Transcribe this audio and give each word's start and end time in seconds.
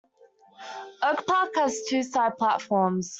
Oak 1.03 1.27
Park 1.27 1.51
has 1.57 1.83
two 1.87 2.01
side 2.01 2.35
platforms. 2.39 3.09